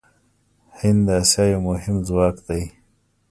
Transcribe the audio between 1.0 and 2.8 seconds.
د اسیا یو مهم ځواک دی.